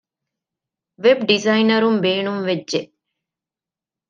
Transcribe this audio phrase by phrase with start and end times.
[1.03, 2.79] ވެބް ޑިޒައިނަރުން ބޭނުންވެއްޖެ